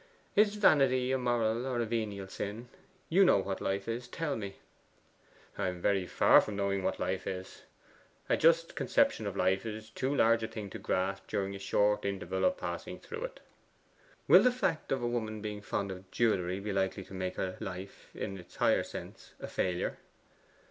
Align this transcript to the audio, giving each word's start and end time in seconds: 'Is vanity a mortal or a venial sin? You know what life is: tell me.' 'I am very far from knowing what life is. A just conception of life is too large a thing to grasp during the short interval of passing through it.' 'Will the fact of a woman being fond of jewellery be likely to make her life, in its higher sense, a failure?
'Is 0.35 0.55
vanity 0.55 1.11
a 1.11 1.17
mortal 1.19 1.67
or 1.67 1.79
a 1.79 1.85
venial 1.85 2.27
sin? 2.27 2.69
You 3.07 3.23
know 3.23 3.37
what 3.37 3.61
life 3.61 3.87
is: 3.87 4.07
tell 4.07 4.35
me.' 4.35 4.55
'I 5.59 5.67
am 5.67 5.79
very 5.83 6.07
far 6.07 6.41
from 6.41 6.55
knowing 6.55 6.81
what 6.81 6.99
life 6.99 7.27
is. 7.27 7.61
A 8.27 8.35
just 8.35 8.75
conception 8.75 9.27
of 9.27 9.37
life 9.37 9.63
is 9.63 9.91
too 9.91 10.15
large 10.15 10.41
a 10.41 10.47
thing 10.47 10.71
to 10.71 10.79
grasp 10.79 11.27
during 11.27 11.51
the 11.51 11.59
short 11.59 12.03
interval 12.03 12.45
of 12.45 12.57
passing 12.57 12.99
through 12.99 13.25
it.' 13.25 13.41
'Will 14.27 14.41
the 14.41 14.51
fact 14.51 14.91
of 14.91 15.03
a 15.03 15.07
woman 15.07 15.39
being 15.39 15.61
fond 15.61 15.91
of 15.91 16.09
jewellery 16.09 16.59
be 16.59 16.73
likely 16.73 17.03
to 17.03 17.13
make 17.13 17.35
her 17.35 17.55
life, 17.59 18.09
in 18.15 18.39
its 18.39 18.55
higher 18.55 18.81
sense, 18.83 19.33
a 19.39 19.47
failure? 19.47 19.99